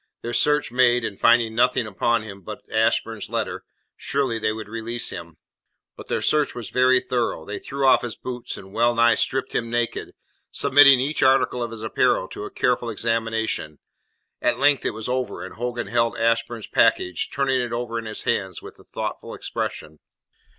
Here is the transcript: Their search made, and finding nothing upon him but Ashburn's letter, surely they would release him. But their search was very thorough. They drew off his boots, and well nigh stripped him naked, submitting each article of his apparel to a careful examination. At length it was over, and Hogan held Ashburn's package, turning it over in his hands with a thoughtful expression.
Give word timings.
Their 0.23 0.33
search 0.33 0.71
made, 0.71 1.05
and 1.05 1.19
finding 1.19 1.53
nothing 1.53 1.85
upon 1.85 2.23
him 2.23 2.41
but 2.41 2.67
Ashburn's 2.71 3.29
letter, 3.29 3.63
surely 3.95 4.39
they 4.39 4.51
would 4.51 4.67
release 4.67 5.11
him. 5.11 5.37
But 5.95 6.07
their 6.07 6.23
search 6.23 6.55
was 6.55 6.71
very 6.71 6.99
thorough. 6.99 7.45
They 7.45 7.59
drew 7.59 7.85
off 7.85 8.01
his 8.01 8.15
boots, 8.15 8.57
and 8.57 8.73
well 8.73 8.95
nigh 8.95 9.13
stripped 9.13 9.53
him 9.53 9.69
naked, 9.69 10.15
submitting 10.49 10.99
each 10.99 11.21
article 11.21 11.61
of 11.61 11.69
his 11.69 11.83
apparel 11.83 12.27
to 12.29 12.45
a 12.45 12.49
careful 12.49 12.89
examination. 12.89 13.77
At 14.41 14.57
length 14.57 14.85
it 14.85 14.95
was 14.95 15.07
over, 15.07 15.45
and 15.45 15.53
Hogan 15.53 15.85
held 15.85 16.17
Ashburn's 16.17 16.65
package, 16.65 17.29
turning 17.31 17.61
it 17.61 17.71
over 17.71 17.99
in 17.99 18.05
his 18.05 18.23
hands 18.23 18.59
with 18.59 18.79
a 18.79 18.83
thoughtful 18.83 19.35
expression. 19.35 19.99